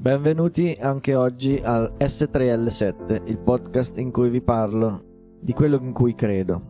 [0.00, 5.02] Benvenuti anche oggi al S3L7, il podcast in cui vi parlo
[5.38, 6.62] di quello in cui credo.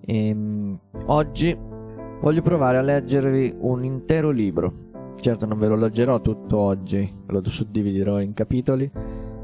[0.00, 0.78] E, ehm,
[1.08, 1.54] oggi
[2.22, 5.12] voglio provare a leggervi un intero libro.
[5.16, 8.90] Certo non ve lo leggerò tutto oggi, lo suddividerò in capitoli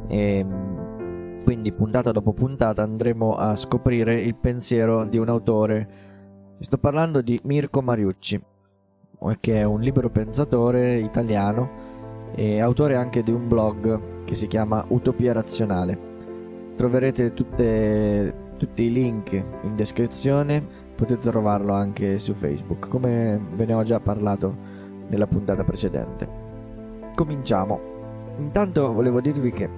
[0.09, 5.89] e ehm, quindi puntata dopo puntata andremo a scoprire il pensiero di un autore.
[6.61, 8.43] sto parlando di Mirko Mariucci,
[9.39, 11.80] che è un libero pensatore italiano
[12.41, 16.09] e autore anche di un blog che si chiama Utopia Razionale.
[16.75, 23.75] Troverete tutte, tutti i link in descrizione, potete trovarlo anche su Facebook, come ve ne
[23.75, 24.57] ho già parlato
[25.09, 26.27] nella puntata precedente.
[27.15, 27.79] Cominciamo.
[28.39, 29.69] Intanto volevo dirvi che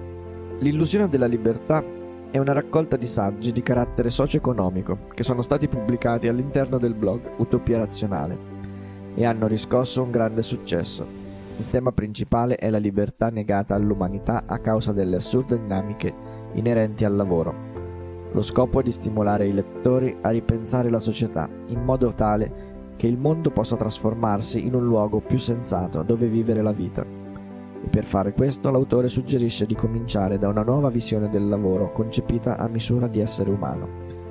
[0.59, 1.83] L'illusione della libertà
[2.31, 7.19] è una raccolta di saggi di carattere socio-economico che sono stati pubblicati all'interno del blog
[7.37, 8.37] Utopia Razionale
[9.15, 11.22] e hanno riscosso un grande successo.
[11.57, 16.13] Il tema principale è la libertà negata all'umanità a causa delle assurde dinamiche
[16.53, 17.71] inerenti al lavoro.
[18.31, 23.05] Lo scopo è di stimolare i lettori a ripensare la società in modo tale che
[23.05, 27.05] il mondo possa trasformarsi in un luogo più sensato dove vivere la vita.
[27.05, 32.57] E per fare questo l'autore suggerisce di cominciare da una nuova visione del lavoro concepita
[32.57, 34.22] a misura di essere umano.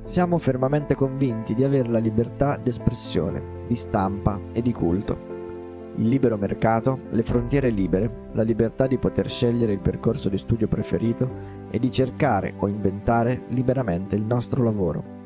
[0.02, 5.27] Siamo fermamente convinti di avere la libertà d'espressione, di stampa e di culto
[5.98, 10.68] il libero mercato, le frontiere libere, la libertà di poter scegliere il percorso di studio
[10.68, 11.28] preferito
[11.70, 15.16] e di cercare o inventare liberamente il nostro lavoro.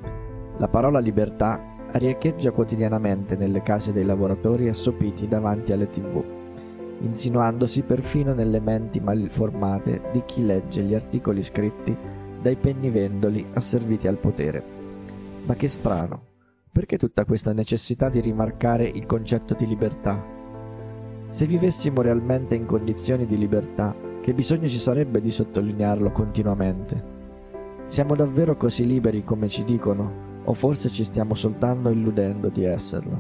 [0.57, 1.61] La parola libertà
[1.93, 6.25] riecheggia quotidianamente nelle case dei lavoratori assopiti davanti alle tv,
[7.01, 11.95] insinuandosi perfino nelle menti malformate di chi legge gli articoli scritti
[12.41, 14.65] dai pennivendoli asserviti al potere.
[15.45, 16.23] Ma che strano,
[16.73, 20.41] perché tutta questa necessità di rimarcare il concetto di libertà?
[21.33, 27.03] Se vivessimo realmente in condizioni di libertà, che bisogno ci sarebbe di sottolinearlo continuamente?
[27.87, 33.19] Siamo davvero così liberi come ci dicono, o forse ci stiamo soltanto illudendo di esserlo?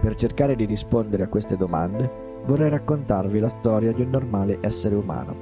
[0.00, 2.10] Per cercare di rispondere a queste domande,
[2.44, 5.36] vorrei raccontarvi la storia di un normale essere umano,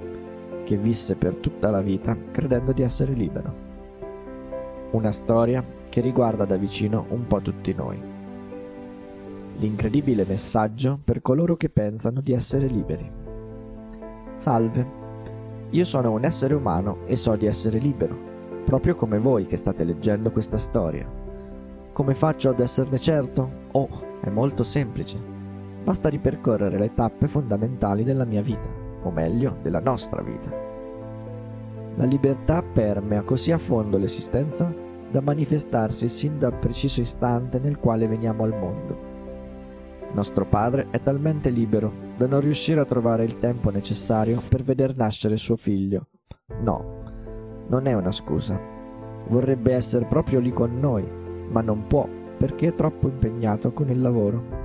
[0.65, 3.55] che visse per tutta la vita credendo di essere libero.
[4.91, 8.10] Una storia che riguarda da vicino un po' tutti noi
[9.61, 13.09] l'incredibile messaggio per coloro che pensano di essere liberi.
[14.35, 14.99] Salve,
[15.69, 18.17] io sono un essere umano e so di essere libero,
[18.65, 21.07] proprio come voi che state leggendo questa storia.
[21.93, 23.51] Come faccio ad esserne certo?
[23.73, 23.89] Oh,
[24.23, 25.19] è molto semplice.
[25.85, 28.69] Basta ripercorrere le tappe fondamentali della mia vita,
[29.03, 30.51] o meglio, della nostra vita.
[31.97, 34.73] La libertà permea così a fondo l'esistenza
[35.11, 39.10] da manifestarsi sin dal preciso istante nel quale veniamo al mondo
[40.13, 44.97] nostro padre è talmente libero da non riuscire a trovare il tempo necessario per veder
[44.97, 46.07] nascere suo figlio.
[46.63, 47.03] No,
[47.69, 48.61] non è una scusa.
[49.29, 51.09] Vorrebbe essere proprio lì con noi,
[51.49, 54.59] ma non può perché è troppo impegnato con il lavoro.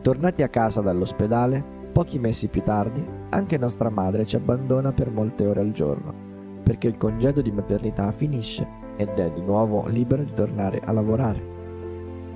[0.00, 1.62] Tornati a casa dall'ospedale,
[1.92, 6.14] pochi mesi più tardi, anche nostra madre ci abbandona per molte ore al giorno,
[6.62, 8.66] perché il congedo di maternità finisce
[8.96, 11.54] ed è di nuovo libera di tornare a lavorare.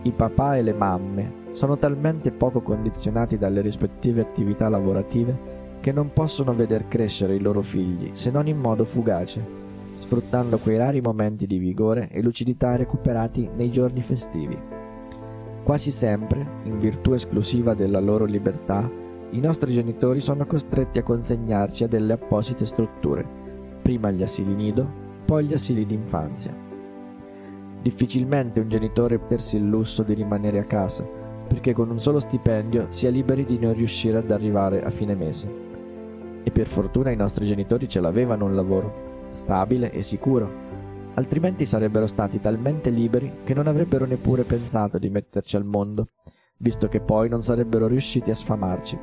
[0.02, 6.12] I papà e le mamme sono talmente poco condizionati dalle rispettive attività lavorative che non
[6.12, 9.42] possono veder crescere i loro figli se non in modo fugace,
[9.94, 14.58] sfruttando quei rari momenti di vigore e lucidità recuperati nei giorni festivi.
[15.62, 18.88] Quasi sempre, in virtù esclusiva della loro libertà,
[19.30, 23.26] i nostri genitori sono costretti a consegnarci a delle apposite strutture,
[23.82, 24.88] prima gli asili nido,
[25.24, 26.68] poi gli asili d'infanzia.
[27.82, 31.06] Difficilmente un genitore persi il lusso di rimanere a casa,
[31.50, 35.16] perché con un solo stipendio si è liberi di non riuscire ad arrivare a fine
[35.16, 35.52] mese.
[36.44, 40.48] E per fortuna i nostri genitori ce l'avevano un lavoro, stabile e sicuro,
[41.14, 46.10] altrimenti sarebbero stati talmente liberi che non avrebbero neppure pensato di metterci al mondo,
[46.58, 48.96] visto che poi non sarebbero riusciti a sfamarci.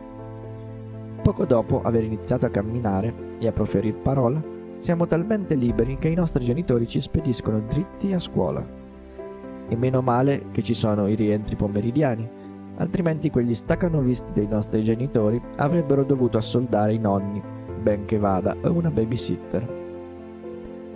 [1.22, 4.42] Poco dopo aver iniziato a camminare e a proferir parola,
[4.78, 8.66] siamo talmente liberi che i nostri genitori ci spediscono dritti a scuola.
[9.68, 12.37] E meno male che ci sono i rientri pomeridiani,
[12.78, 17.42] altrimenti quegli stacanovisti dei nostri genitori avrebbero dovuto assoldare i nonni,
[17.82, 19.76] ben che vada, o una babysitter.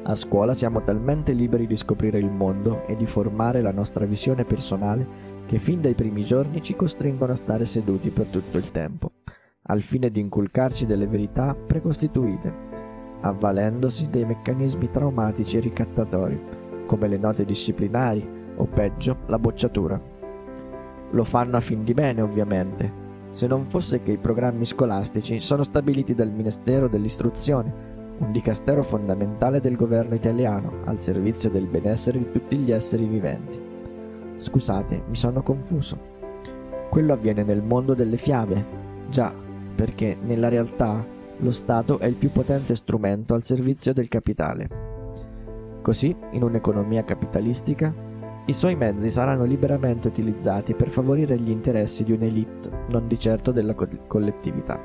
[0.04, 4.46] A scuola siamo talmente liberi di scoprire il mondo e di formare la nostra visione
[4.46, 9.12] personale che fin dai primi giorni ci costringono a stare seduti per tutto il tempo,
[9.64, 12.52] al fine di inculcarci delle verità precostituite,
[13.22, 16.42] avvalendosi dei meccanismi traumatici e ricattatori,
[16.88, 20.11] come le note disciplinari o peggio la bocciatura.
[21.12, 22.92] Lo fanno a fin di bene, ovviamente,
[23.30, 27.92] se non fosse che i programmi scolastici sono stabiliti dal Ministero dell'Istruzione
[28.22, 33.60] un dicastero fondamentale del governo italiano al servizio del benessere di tutti gli esseri viventi.
[34.36, 35.98] Scusate, mi sono confuso.
[36.90, 38.64] Quello avviene nel mondo delle fiabe,
[39.10, 39.34] già,
[39.76, 41.04] perché nella realtà
[41.38, 44.70] lo Stato è il più potente strumento al servizio del capitale.
[45.82, 47.92] Così, in un'economia capitalistica,
[48.46, 53.52] i suoi mezzi saranno liberamente utilizzati per favorire gli interessi di un'elite, non di certo
[53.52, 54.80] della collettività.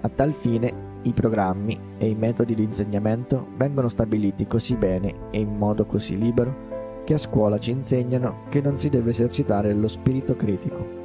[0.00, 5.40] A tal fine i programmi e i metodi di insegnamento vengono stabiliti così bene e
[5.40, 6.68] in modo così libero
[7.04, 10.98] che a scuola ci insegnano che non si deve esercitare lo spirito critico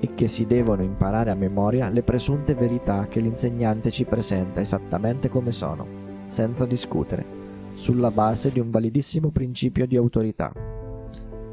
[0.00, 5.28] e che si devono imparare a memoria le presunte verità che l'insegnante ci presenta esattamente
[5.28, 5.86] come sono,
[6.26, 7.35] senza discutere,
[7.76, 10.50] sulla base di un validissimo principio di autorità.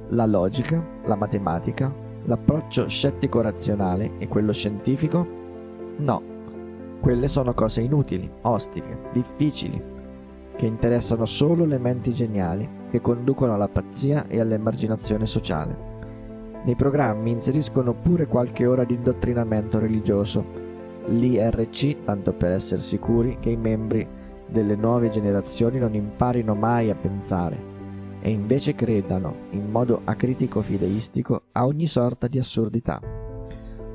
[0.07, 1.93] La logica, la matematica,
[2.23, 5.27] l'approccio scettico-razionale e quello scientifico?
[5.97, 6.21] No,
[7.01, 9.81] quelle sono cose inutili, ostiche, difficili,
[10.55, 15.91] che interessano solo le menti geniali, che conducono alla pazzia e all'emarginazione sociale.
[16.63, 20.45] Nei programmi inseriscono pure qualche ora di indottrinamento religioso,
[21.07, 24.07] l'IRC, tanto per essere sicuri che i membri
[24.50, 27.72] delle nuove generazioni non imparino mai a pensare
[28.25, 33.01] e invece credano, in modo acritico fideistico, a ogni sorta di assurdità.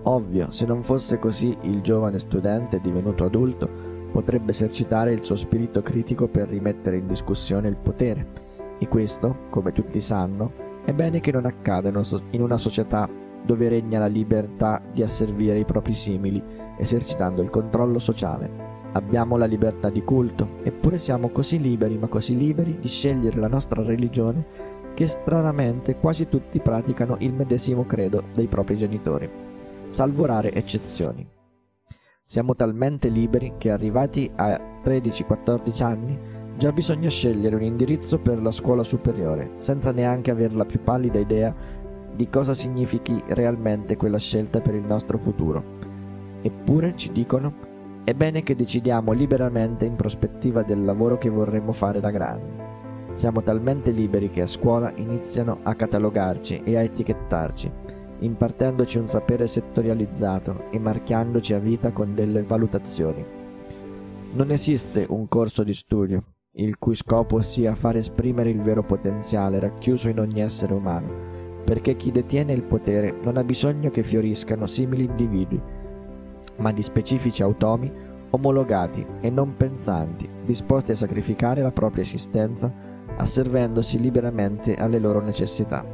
[0.02, 3.70] Ovvio, se non fosse così, il giovane studente divenuto adulto
[4.12, 8.76] potrebbe esercitare il suo spirito critico per rimettere in discussione il potere.
[8.78, 10.52] E questo, come tutti sanno,
[10.84, 13.08] è bene che non accada in una società
[13.46, 16.42] dove regna la libertà di asservire i propri simili,
[16.76, 18.67] esercitando il controllo sociale.
[18.92, 23.48] Abbiamo la libertà di culto, eppure siamo così liberi, ma così liberi di scegliere la
[23.48, 29.48] nostra religione che stranamente quasi tutti praticano il medesimo credo dei propri genitori
[29.88, 31.26] salvo rare eccezioni.
[32.24, 36.18] Siamo talmente liberi che arrivati a 13-14 anni
[36.58, 41.18] già bisogna scegliere un indirizzo per la scuola superiore, senza neanche avere la più pallida
[41.18, 41.54] idea
[42.14, 45.76] di cosa significhi realmente quella scelta per il nostro futuro.
[46.42, 47.66] Eppure ci dicono
[48.08, 52.66] è bene che decidiamo liberamente in prospettiva del lavoro che vorremmo fare da grandi.
[53.12, 57.70] Siamo talmente liberi che a scuola iniziano a catalogarci e a etichettarci
[58.20, 63.24] impartendoci un sapere settorializzato e marchiandoci a vita con delle valutazioni.
[64.32, 69.60] Non esiste un corso di studio, il cui scopo sia far esprimere il vero potenziale
[69.60, 74.66] racchiuso in ogni essere umano, perché chi detiene il potere non ha bisogno che fioriscano
[74.66, 75.60] simili individui,
[76.58, 82.72] ma di specifici automi omologati e non pensanti, disposti a sacrificare la propria esistenza,
[83.16, 85.84] asservendosi liberamente alle loro necessità.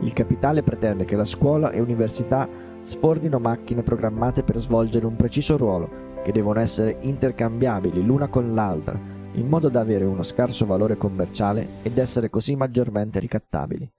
[0.00, 2.48] Il capitale pretende che la scuola e università
[2.80, 8.98] sfordino macchine programmate per svolgere un preciso ruolo, che devono essere intercambiabili l'una con l'altra,
[9.32, 13.90] in modo da avere uno scarso valore commerciale ed essere così maggiormente ricattabili.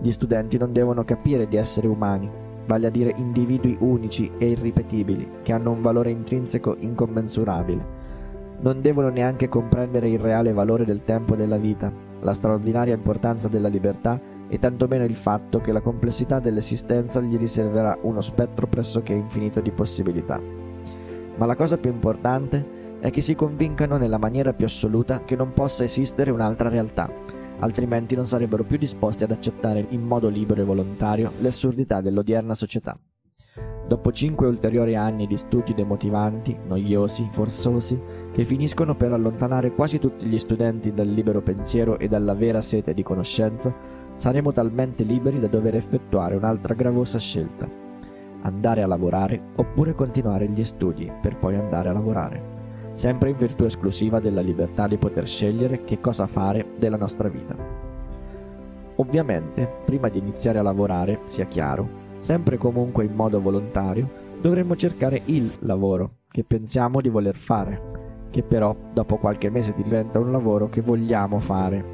[0.00, 2.30] Gli studenti non devono capire di essere umani,
[2.68, 7.96] vale a dire individui unici e irripetibili, che hanno un valore intrinseco incommensurabile.
[8.60, 13.48] Non devono neanche comprendere il reale valore del tempo e della vita, la straordinaria importanza
[13.48, 19.14] della libertà e tantomeno il fatto che la complessità dell'esistenza gli riserverà uno spettro pressoché
[19.14, 20.38] infinito di possibilità.
[21.36, 25.52] Ma la cosa più importante è che si convincano nella maniera più assoluta che non
[25.54, 27.08] possa esistere un'altra realtà,
[27.60, 32.54] altrimenti non sarebbero più disposti ad accettare in modo libero e volontario le assurdità dell'odierna
[32.54, 32.98] società.
[33.88, 37.98] Dopo cinque ulteriori anni di studi demotivanti, noiosi, forzosi,
[38.32, 42.92] che finiscono per allontanare quasi tutti gli studenti dal libero pensiero e dalla vera sete
[42.92, 43.74] di conoscenza,
[44.14, 47.66] saremo talmente liberi da dover effettuare un'altra gravosa scelta.
[48.42, 52.57] Andare a lavorare oppure continuare gli studi per poi andare a lavorare
[52.98, 57.54] sempre in virtù esclusiva della libertà di poter scegliere che cosa fare della nostra vita.
[58.96, 64.74] Ovviamente, prima di iniziare a lavorare, sia chiaro, sempre e comunque in modo volontario, dovremmo
[64.74, 70.32] cercare il lavoro che pensiamo di voler fare, che però dopo qualche mese diventa un
[70.32, 71.84] lavoro che vogliamo fare,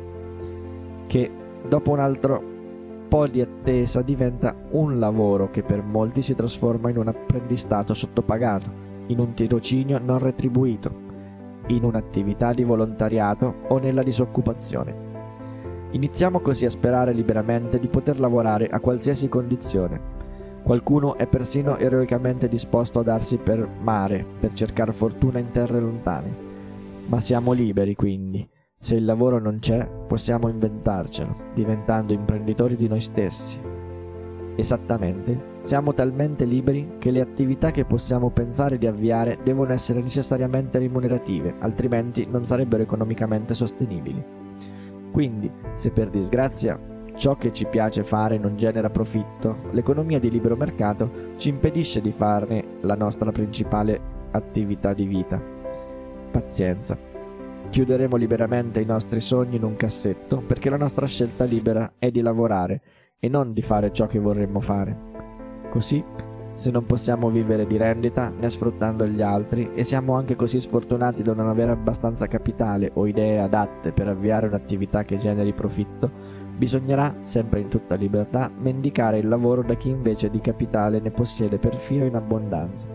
[1.07, 1.31] che
[1.69, 2.43] dopo un altro
[3.09, 8.84] po' di attesa diventa un lavoro che per molti si trasforma in un apprendistato sottopagato
[9.07, 11.03] in un tirocinio non retribuito,
[11.69, 15.13] in un'attività di volontariato o nella disoccupazione.
[15.91, 20.13] Iniziamo così a sperare liberamente di poter lavorare a qualsiasi condizione.
[20.63, 26.37] Qualcuno è persino eroicamente disposto a darsi per mare per cercare fortuna in terre lontane.
[27.07, 28.49] Ma siamo liberi quindi.
[28.77, 33.59] Se il lavoro non c'è, possiamo inventarcelo, diventando imprenditori di noi stessi,
[34.57, 40.79] Esattamente, siamo talmente liberi che le attività che possiamo pensare di avviare devono essere necessariamente
[40.79, 44.23] remunerative, altrimenti non sarebbero economicamente sostenibili.
[45.11, 46.79] Quindi, se per disgrazia
[47.17, 52.13] ciò che ci piace fare non genera profitto, l'economia di libero mercato ci impedisce di
[52.13, 55.41] farne la nostra principale attività di vita.
[56.31, 56.97] Pazienza.
[57.71, 62.21] Chiuderemo liberamente i nostri sogni in un cassetto perché la nostra scelta libera è di
[62.21, 62.81] lavorare
[63.25, 65.13] e non di fare ciò che vorremmo fare.
[65.71, 66.05] Così,
[66.53, 71.23] se non possiamo vivere di rendita né sfruttando gli altri e siamo anche così sfortunati
[71.23, 76.11] da non avere abbastanza capitale o idee adatte per avviare un'attività che generi profitto,
[76.55, 81.57] bisognerà, sempre in tutta libertà, mendicare il lavoro da chi invece di capitale ne possiede
[81.57, 82.89] perfino in abbondanza,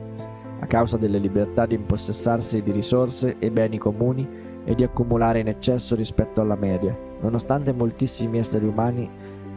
[0.59, 4.29] a causa delle libertà di impossessarsi di risorse e beni comuni
[4.63, 9.09] e di accumulare in eccesso rispetto alla media, nonostante moltissimi esseri umani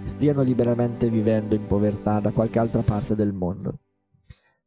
[0.04, 3.78] stiano liberamente vivendo in povertà da qualche altra parte del mondo.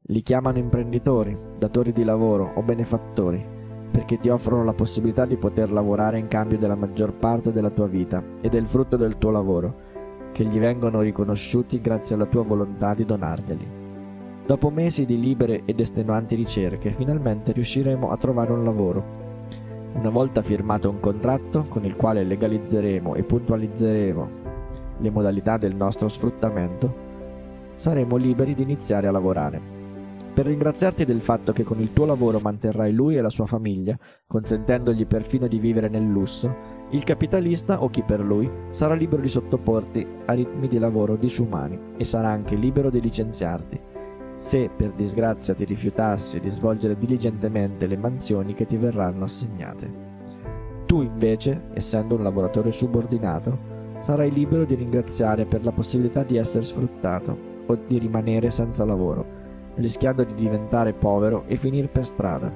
[0.07, 3.43] Li chiamano imprenditori, datori di lavoro o benefattori,
[3.91, 7.87] perché ti offrono la possibilità di poter lavorare in cambio della maggior parte della tua
[7.87, 9.93] vita e del frutto del tuo lavoro,
[10.31, 13.83] che gli vengono riconosciuti grazie alla tua volontà di donarglieli.
[14.45, 19.23] Dopo mesi di libere ed estenuanti ricerche, finalmente riusciremo a trovare un lavoro.
[19.93, 24.44] Una volta firmato un contratto con il quale legalizzeremo e puntualizzeremo
[24.99, 27.03] le modalità del nostro sfruttamento,
[27.75, 29.73] saremo liberi di iniziare a lavorare.
[30.35, 33.97] Per ringraziarti del fatto che con il tuo lavoro manterrai lui e la sua famiglia,
[34.27, 39.29] consentendogli perfino di vivere nel lusso, il capitalista o chi per lui sarà libero di
[39.29, 43.79] sottoporti a ritmi di lavoro disumani e sarà anche libero di licenziarti,
[44.35, 50.03] se per disgrazia ti rifiutassi di svolgere diligentemente le mansioni che ti verranno assegnate.
[50.85, 56.63] Tu invece, essendo un lavoratore subordinato, sarai libero di ringraziare per la possibilità di essere
[56.63, 59.25] sfruttato o di rimanere senza lavoro,
[59.75, 62.51] rischiando di diventare povero e finire per strada.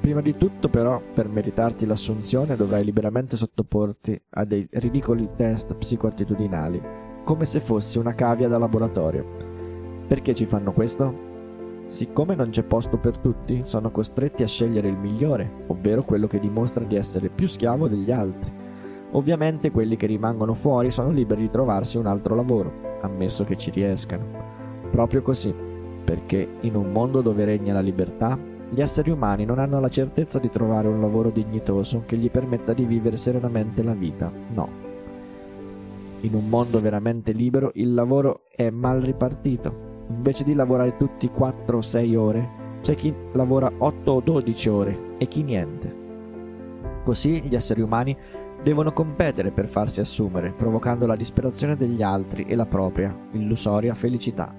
[0.00, 6.82] Prima di tutto però, per meritarti l'assunzione dovrai liberamente sottoporti a dei ridicoli test psicoattitudinali,
[7.24, 9.24] come se fossi una cavia da laboratorio.
[10.06, 11.32] Perché ci fanno questo?
[11.86, 16.38] Siccome non c'è posto per tutti, sono costretti a scegliere il migliore, ovvero quello che
[16.38, 18.63] dimostra di essere più schiavo degli altri
[19.14, 23.70] Ovviamente quelli che rimangono fuori sono liberi di trovarsi un altro lavoro, ammesso che ci
[23.70, 24.24] riescano.
[24.90, 25.54] Proprio così,
[26.04, 28.36] perché in un mondo dove regna la libertà,
[28.68, 32.72] gli esseri umani non hanno la certezza di trovare un lavoro dignitoso che gli permetta
[32.72, 34.68] di vivere serenamente la vita, no.
[36.20, 39.92] In un mondo veramente libero il lavoro è mal ripartito.
[40.08, 42.48] Invece di lavorare tutti 4 o 6 ore,
[42.80, 46.02] c'è chi lavora 8 o 12 ore e chi niente.
[47.04, 48.16] Così gli esseri umani
[48.64, 54.54] devono competere per farsi assumere, provocando la disperazione degli altri e la propria, illusoria felicità,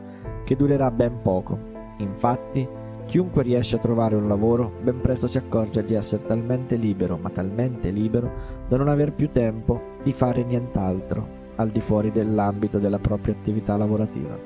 [0.46, 1.58] che durerà ben poco.
[1.98, 2.68] Infatti,
[3.08, 7.32] chiunque riesce a trovare un lavoro, ben presto si accorge di essere talmente libero, ma
[7.32, 8.32] talmente libero,
[8.68, 13.76] da non aver più tempo di fare nient'altro al di fuori dell'ambito della propria attività
[13.76, 14.38] lavorativa.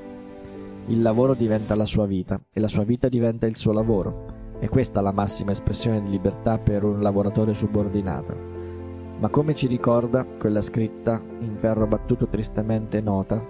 [0.86, 4.38] Il lavoro diventa la sua vita e la sua vita diventa il suo lavoro.
[4.58, 8.49] È questa la massima espressione di libertà per un lavoratore subordinato
[9.20, 13.40] ma come ci ricorda quella scritta in ferro battuto tristemente nota,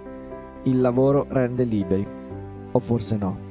[0.63, 2.05] il lavoro rende liberi,
[2.71, 3.49] o forse no.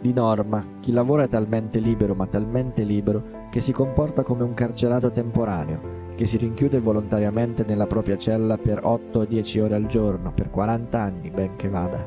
[0.00, 4.52] Di norma, chi lavora è talmente libero, ma talmente libero, che si comporta come un
[4.52, 9.86] carcerato temporaneo, che si rinchiude volontariamente nella propria cella per 8 o 10 ore al
[9.86, 12.06] giorno, per 40 anni, ben che vada.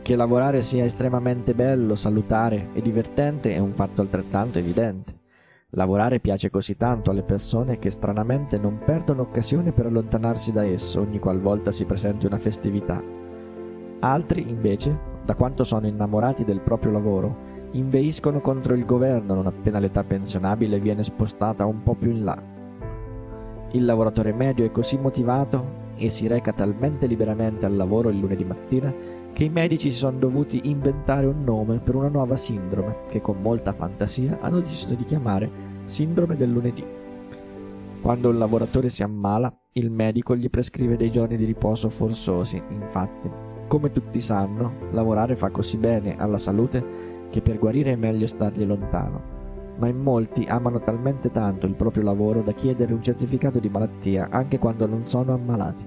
[0.00, 5.21] Che lavorare sia estremamente bello, salutare e divertente è un fatto altrettanto evidente.
[5.74, 11.00] Lavorare piace così tanto alle persone che stranamente non perdono occasione per allontanarsi da esso
[11.00, 13.02] ogni qualvolta si presenti una festività.
[14.00, 19.78] Altri, invece, da quanto sono innamorati del proprio lavoro, inveiscono contro il governo non appena
[19.78, 22.42] l'età pensionabile viene spostata un po' più in là.
[23.70, 28.44] Il lavoratore medio è così motivato e si reca talmente liberamente al lavoro il lunedì
[28.44, 28.92] mattina
[29.32, 33.38] che i medici si sono dovuti inventare un nome per una nuova sindrome che con
[33.40, 35.50] molta fantasia hanno deciso di chiamare
[35.84, 36.84] sindrome del lunedì.
[38.00, 43.50] Quando un lavoratore si ammala, il medico gli prescrive dei giorni di riposo forzosi, infatti
[43.72, 46.84] come tutti sanno, lavorare fa così bene alla salute
[47.30, 49.22] che per guarire è meglio stargli lontano.
[49.78, 54.28] Ma in molti amano talmente tanto il proprio lavoro da chiedere un certificato di malattia
[54.30, 55.86] anche quando non sono ammalati.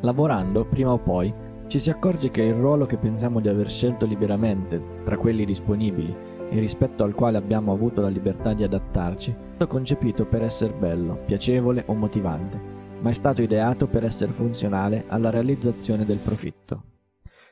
[0.00, 1.32] Lavorando, prima o poi,
[1.70, 6.12] ci si accorge che il ruolo che pensiamo di aver scelto liberamente tra quelli disponibili
[6.50, 11.20] e rispetto al quale abbiamo avuto la libertà di adattarci, è concepito per essere bello,
[11.24, 12.60] piacevole o motivante,
[13.00, 16.82] ma è stato ideato per essere funzionale alla realizzazione del profitto.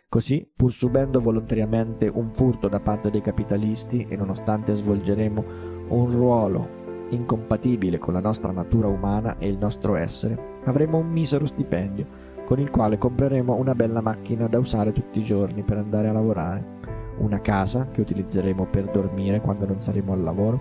[0.09, 5.45] Così, pur subendo volontariamente un furto da parte dei capitalisti e nonostante svolgeremo
[5.91, 11.47] un ruolo incompatibile con la nostra natura umana e il nostro essere, avremo un misero
[11.47, 16.09] stipendio con il quale compreremo una bella macchina da usare tutti i giorni per andare
[16.09, 16.77] a lavorare,
[17.19, 20.59] una casa che utilizzeremo per dormire quando non saremo al lavoro,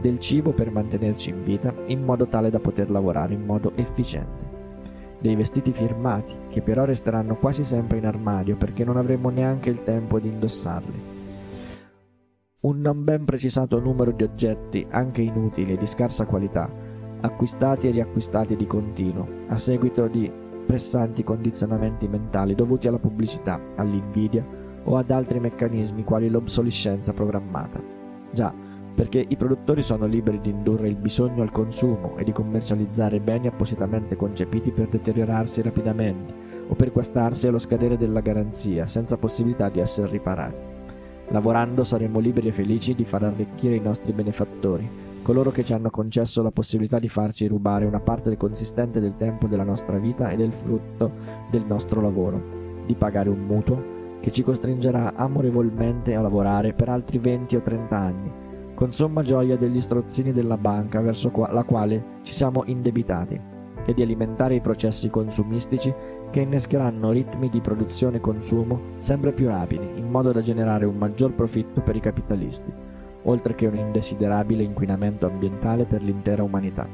[0.00, 4.46] del cibo per mantenerci in vita in modo tale da poter lavorare in modo efficiente.
[5.20, 9.84] Dei vestiti firmati, che però resteranno quasi sempre in armadio perché non avremo neanche il
[9.84, 11.02] tempo di indossarli.
[12.62, 16.68] Un non ben precisato numero di oggetti, anche inutili e di scarsa qualità,
[17.20, 24.46] acquistati e riacquistati di continuo, a seguito di pressanti condizionamenti mentali dovuti alla pubblicità, all'invidia
[24.84, 27.82] o ad altri meccanismi quali l'obsolescenza programmata.
[28.30, 28.52] Già,
[28.94, 33.46] perché i produttori sono liberi di indurre il bisogno al consumo e di commercializzare beni
[33.46, 36.34] appositamente concepiti per deteriorarsi rapidamente
[36.68, 40.60] o per guastarsi allo scadere della garanzia senza possibilità di essere riparati.
[41.28, 45.90] Lavorando saremo liberi e felici di far arricchire i nostri benefattori, coloro che ci hanno
[45.90, 50.36] concesso la possibilità di farci rubare una parte consistente del tempo della nostra vita e
[50.36, 51.12] del frutto
[51.50, 52.42] del nostro lavoro,
[52.86, 57.94] di pagare un mutuo che ci costringerà amorevolmente a lavorare per altri 20 o 30
[57.98, 58.32] anni
[58.74, 63.38] con somma gioia degli strozzini della banca verso la quale ci siamo indebitati
[63.84, 65.92] e di alimentare i processi consumistici
[66.30, 70.96] che innescheranno ritmi di produzione e consumo sempre più rapidi, in modo da generare un
[70.96, 72.72] maggior profitto per i capitalisti,
[73.28, 76.86] oltre che un indesiderabile inquinamento ambientale per l'intera umanità.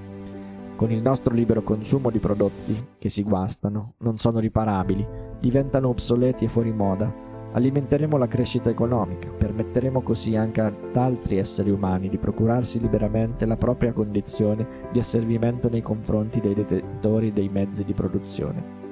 [0.76, 5.06] Con il nostro libero consumo di prodotti che si guastano, non sono riparabili,
[5.40, 11.70] diventano obsoleti e fuori moda, Alimenteremo la crescita economica, permetteremo così anche ad altri esseri
[11.70, 17.84] umani di procurarsi liberamente la propria condizione di asservimento nei confronti dei detentori dei mezzi
[17.84, 18.82] di produzione.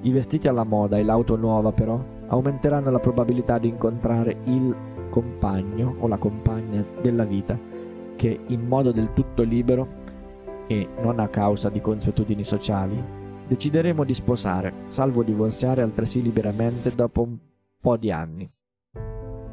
[0.00, 4.74] I vestiti alla moda e l'auto nuova però aumenteranno la probabilità di incontrare il
[5.18, 7.58] compagno o la compagna della vita
[8.14, 10.06] che in modo del tutto libero
[10.68, 13.02] e non a causa di consuetudini sociali
[13.48, 17.36] decideremo di sposare, salvo divorziare altresì liberamente dopo un
[17.80, 18.48] po' di anni.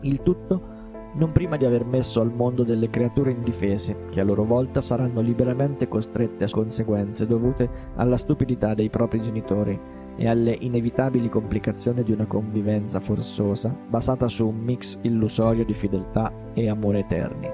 [0.01, 0.73] Il tutto
[1.13, 5.21] non prima di aver messo al mondo delle creature indifese, che a loro volta saranno
[5.21, 9.80] liberamente costrette a conseguenze dovute alla stupidità dei propri genitori
[10.17, 16.32] e alle inevitabili complicazioni di una convivenza forzosa basata su un mix illusorio di fedeltà
[16.54, 17.49] e amore eterni.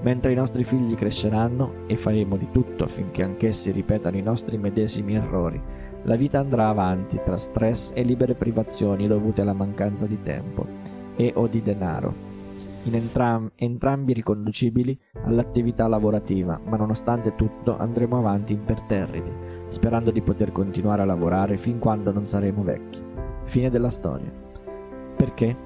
[0.00, 5.14] Mentre i nostri figli cresceranno, e faremo di tutto affinché anch'essi ripetano i nostri medesimi
[5.14, 5.60] errori,
[6.04, 10.66] la vita andrà avanti tra stress e libere privazioni dovute alla mancanza di tempo
[11.16, 12.14] e o di denaro,
[12.84, 19.32] in entram- entrambi riconducibili all'attività lavorativa, ma nonostante tutto andremo avanti imperterriti,
[19.68, 23.02] sperando di poter continuare a lavorare fin quando non saremo vecchi.
[23.44, 24.30] Fine della storia.
[25.16, 25.56] Perché?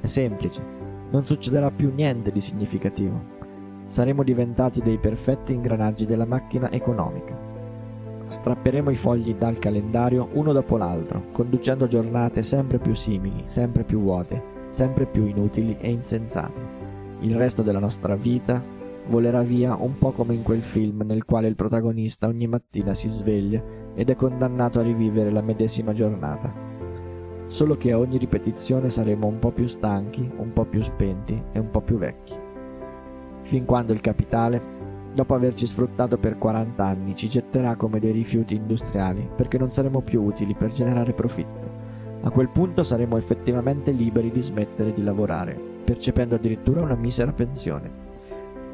[0.00, 0.62] È semplice,
[1.10, 3.40] non succederà più niente di significativo.
[3.84, 7.50] Saremo diventati dei perfetti ingranaggi della macchina economica
[8.32, 13.98] Strapperemo i fogli dal calendario uno dopo l'altro, conducendo giornate sempre più simili, sempre più
[13.98, 16.60] vuote, sempre più inutili e insensate.
[17.20, 18.60] Il resto della nostra vita
[19.08, 23.08] volerà via un po' come in quel film nel quale il protagonista ogni mattina si
[23.08, 23.62] sveglia
[23.94, 26.70] ed è condannato a rivivere la medesima giornata.
[27.46, 31.58] solo che a ogni ripetizione saremo un po' più stanchi, un po' più spenti e
[31.58, 32.32] un po' più vecchi.
[33.42, 34.62] Fin quando il capitale,
[35.12, 40.00] dopo averci sfruttato per 40 anni, ci getterà come dei rifiuti industriali perché non saremo
[40.00, 41.68] più utili per generare profitto.
[42.22, 48.01] A quel punto saremo effettivamente liberi di smettere di lavorare, percependo addirittura una misera pensione.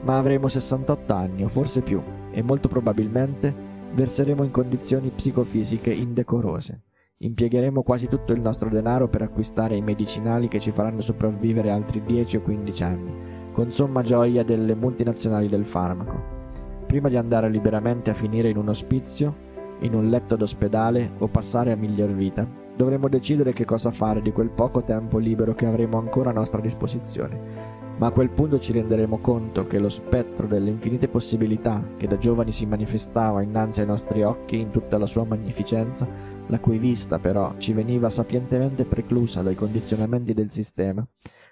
[0.03, 3.53] Ma avremo 68 anni o forse più e molto probabilmente
[3.93, 6.83] verseremo in condizioni psicofisiche indecorose.
[7.19, 12.03] Impiegheremo quasi tutto il nostro denaro per acquistare i medicinali che ci faranno sopravvivere altri
[12.05, 13.13] 10 o 15 anni,
[13.53, 16.37] con somma gioia delle multinazionali del farmaco.
[16.87, 19.47] Prima di andare liberamente a finire in un ospizio,
[19.81, 24.31] in un letto d'ospedale o passare a miglior vita, dovremo decidere che cosa fare di
[24.31, 28.73] quel poco tempo libero che avremo ancora a nostra disposizione ma a quel punto ci
[28.73, 33.87] renderemo conto che lo spettro delle infinite possibilità che da giovani si manifestava innanzi ai
[33.87, 36.07] nostri occhi in tutta la sua magnificenza,
[36.47, 41.07] la cui vista però ci veniva sapientemente preclusa dai condizionamenti del sistema,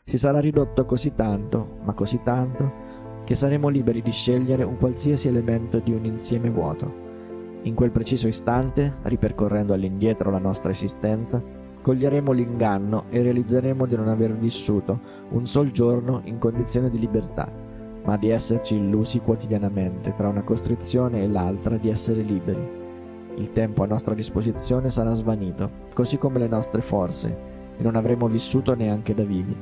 [0.04, 5.26] si sarà ridotto così tanto, ma così tanto, che saremo liberi di scegliere un qualsiasi
[5.26, 7.04] elemento di un insieme vuoto.
[7.62, 11.42] In quel preciso istante, ripercorrendo all'indietro la nostra esistenza,
[11.87, 14.99] coglieremo l'inganno e realizzeremo di non aver vissuto
[15.31, 17.49] un sol giorno in condizione di libertà,
[18.03, 22.68] ma di esserci illusi quotidianamente tra una costrizione e l'altra di essere liberi.
[23.37, 27.29] Il tempo a nostra disposizione sarà svanito, così come le nostre forze,
[27.79, 29.57] e non avremo vissuto neanche da vivi.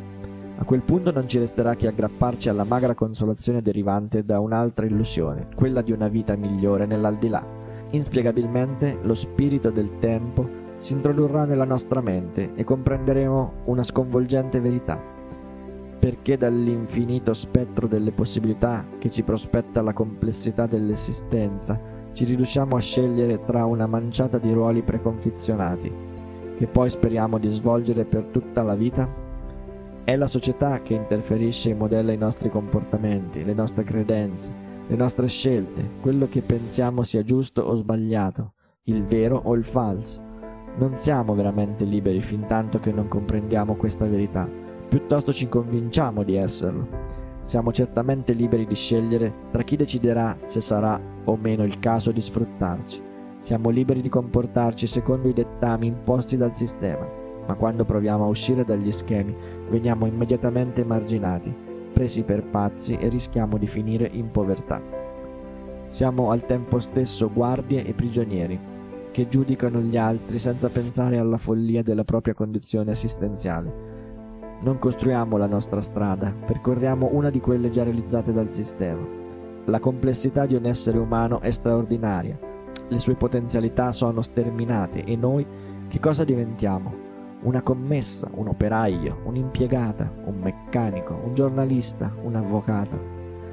[0.57, 5.49] A quel punto non ci resterà che aggrapparci alla magra consolazione derivante da un'altra illusione,
[5.55, 7.47] quella di una vita migliore nell'aldilà.
[7.91, 15.01] Inspiegabilmente lo spirito del tempo si introdurrà nella nostra mente e comprenderemo una sconvolgente verità.
[15.99, 21.81] Perché dall'infinito spettro delle possibilità che ci prospetta la complessità dell'esistenza,
[22.13, 25.93] ci riduciamo a scegliere tra una manciata di ruoli preconfezionati,
[26.57, 29.23] che poi speriamo di svolgere per tutta la vita?
[30.05, 34.53] È la società che interferisce e modella i nostri comportamenti, le nostre credenze,
[34.87, 38.53] le nostre scelte, quello che pensiamo sia giusto o sbagliato,
[38.85, 40.24] il vero o il falso.
[40.77, 44.49] Non siamo veramente liberi fin tanto che non comprendiamo questa verità,
[44.89, 46.89] piuttosto ci convinciamo di esserlo.
[47.43, 52.21] Siamo certamente liberi di scegliere tra chi deciderà se sarà o meno il caso di
[52.21, 53.01] sfruttarci.
[53.39, 57.07] Siamo liberi di comportarci secondo i dettami imposti dal sistema,
[57.47, 59.33] ma quando proviamo a uscire dagli schemi
[59.69, 61.55] veniamo immediatamente emarginati,
[61.93, 64.83] presi per pazzi e rischiamo di finire in povertà.
[65.87, 68.73] Siamo al tempo stesso guardie e prigionieri,
[69.15, 73.73] che giudicano gli altri senza pensare alla follia della propria condizione assistenziale.
[74.61, 79.07] Non costruiamo la nostra strada, percorriamo una di quelle già realizzate dal sistema.
[79.67, 82.37] La complessità di un essere umano è straordinaria,
[82.89, 85.47] le sue potenzialità sono sterminate e noi
[85.87, 86.93] che cosa diventiamo?
[87.43, 92.99] Una commessa, un operaio, un'impiegata, un meccanico, un giornalista, un avvocato.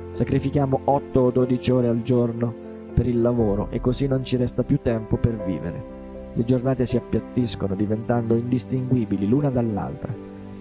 [0.09, 4.63] Sacrifichiamo 8 o 12 ore al giorno per il lavoro e così non ci resta
[4.63, 5.99] più tempo per vivere.
[6.33, 10.13] Le giornate si appiattiscono diventando indistinguibili l'una dall'altra,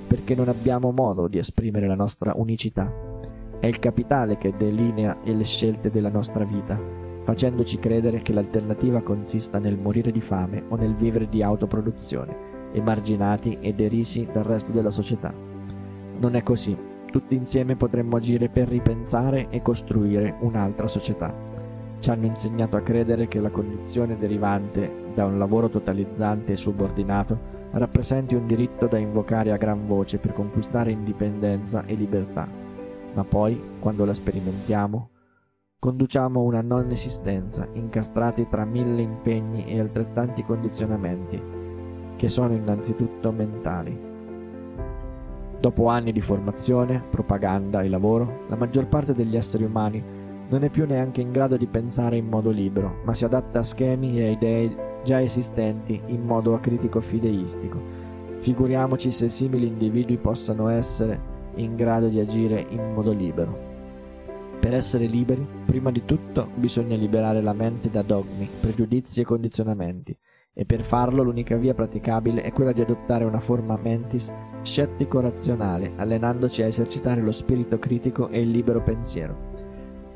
[0.07, 2.93] perché non abbiamo modo di esprimere la nostra unicità.
[3.61, 6.77] È il capitale che delinea le scelte della nostra vita,
[7.23, 13.59] facendoci credere che l'alternativa consista nel morire di fame o nel vivere di autoproduzione, emarginati
[13.61, 15.33] e derisi dal resto della società.
[16.19, 16.77] Non è così,
[17.12, 21.50] tutti insieme potremmo agire per ripensare e costruire un'altra società
[22.01, 27.59] ci hanno insegnato a credere che la condizione derivante da un lavoro totalizzante e subordinato
[27.73, 32.49] rappresenti un diritto da invocare a gran voce per conquistare indipendenza e libertà,
[33.15, 35.11] ma poi, quando la sperimentiamo,
[35.79, 41.41] conduciamo una non esistenza incastrati tra mille impegni e altrettanti condizionamenti,
[42.17, 44.09] che sono innanzitutto mentali.
[45.61, 50.19] Dopo anni di formazione, propaganda e lavoro, la maggior parte degli esseri umani
[50.51, 53.63] non è più neanche in grado di pensare in modo libero, ma si adatta a
[53.63, 57.81] schemi e a idee già esistenti in modo acritico fideistico.
[58.39, 63.69] Figuriamoci se simili individui possano essere in grado di agire in modo libero.
[64.59, 70.17] Per essere liberi, prima di tutto bisogna liberare la mente da dogmi, pregiudizi e condizionamenti,
[70.53, 76.63] e per farlo l'unica via praticabile è quella di adottare una forma mentis scettico-razionale, allenandoci
[76.63, 79.50] a esercitare lo spirito critico e il libero pensiero.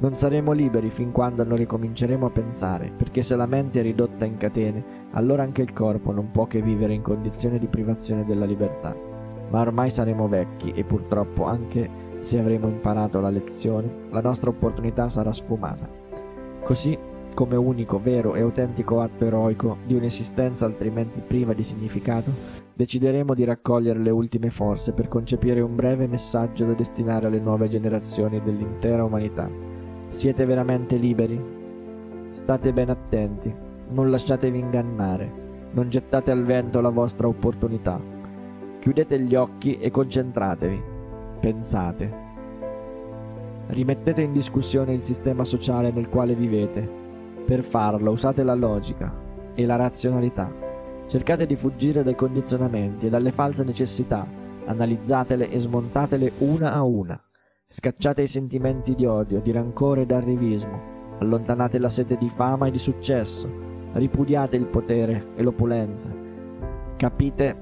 [0.04, 4.26] Non saremo liberi fin quando non ricominceremo a pensare, perché se la mente è ridotta
[4.26, 8.44] in catene, allora anche il corpo non può che vivere in condizione di privazione della
[8.44, 8.94] libertà.
[9.48, 11.88] Ma ormai saremo vecchi e purtroppo anche
[12.18, 15.88] se avremo imparato la lezione, la nostra opportunità sarà sfumata.
[16.62, 16.98] Così
[17.32, 22.30] come unico, vero e autentico atto eroico di un'esistenza altrimenti priva di significato,
[22.74, 27.68] decideremo di raccogliere le ultime forze per concepire un breve messaggio da destinare alle nuove
[27.68, 29.73] generazioni dell'intera umanità.
[30.14, 31.44] Siete veramente liberi?
[32.30, 33.52] State ben attenti,
[33.88, 35.30] non lasciatevi ingannare,
[35.72, 38.00] non gettate al vento la vostra opportunità.
[38.78, 40.80] Chiudete gli occhi e concentratevi.
[41.40, 42.14] Pensate.
[43.66, 46.88] Rimettete in discussione il sistema sociale nel quale vivete
[47.44, 49.12] per farlo usate la logica
[49.52, 50.48] e la razionalità.
[51.08, 54.24] Cercate di fuggire dai condizionamenti e dalle false necessità,
[54.64, 57.20] analizzatele e smontatele una a una.
[57.66, 62.70] Scacciate i sentimenti di odio, di rancore e d'arrivismo, allontanate la sete di fama e
[62.70, 63.50] di successo,
[63.92, 66.12] ripudiate il potere e l'opulenza.
[66.96, 67.56] Capite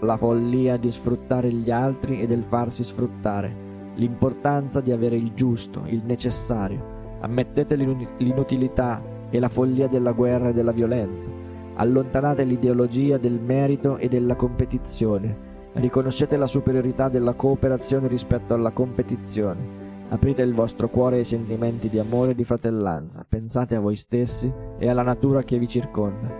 [0.00, 5.82] la follia di sfruttare gli altri e del farsi sfruttare, l'importanza di avere il giusto,
[5.86, 11.30] il necessario, Ammettete l'inutilità e la follia della guerra e della violenza.
[11.74, 15.50] Allontanate l'ideologia del merito e della competizione.
[15.74, 19.80] Riconoscete la superiorità della cooperazione rispetto alla competizione.
[20.10, 23.24] Aprite il vostro cuore ai sentimenti di amore e di fratellanza.
[23.26, 26.30] Pensate a voi stessi e alla natura che vi circonda.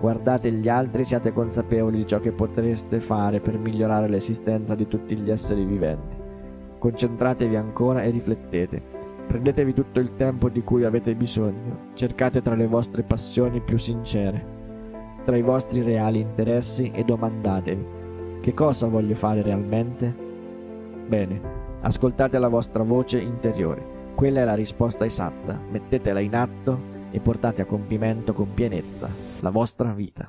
[0.00, 4.86] Guardate gli altri e siate consapevoli di ciò che potreste fare per migliorare l'esistenza di
[4.86, 6.16] tutti gli esseri viventi.
[6.78, 8.80] Concentratevi ancora e riflettete.
[9.26, 14.54] Prendetevi tutto il tempo di cui avete bisogno, cercate tra le vostre passioni più sincere,
[15.24, 17.95] tra i vostri reali interessi e domandatevi
[18.46, 20.06] che cosa voglio fare realmente?
[21.08, 21.40] Bene,
[21.80, 26.78] ascoltate la vostra voce interiore, quella è la risposta esatta, mettetela in atto
[27.10, 30.28] e portate a compimento con pienezza la vostra vita.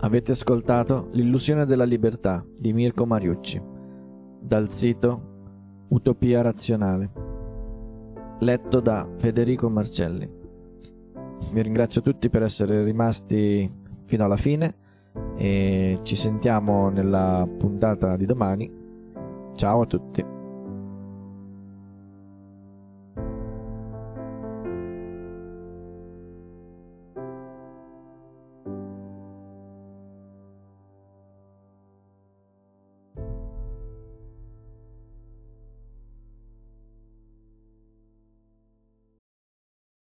[0.00, 3.62] Avete ascoltato L'illusione della libertà di Mirko Mariucci
[4.42, 7.12] dal sito Utopia razionale.
[8.40, 10.30] Letto da Federico Marcelli.
[11.50, 13.72] Vi ringrazio tutti per essere rimasti
[14.04, 14.88] fino alla fine
[15.40, 18.70] e ci sentiamo nella puntata di domani.
[19.56, 20.39] Ciao a tutti.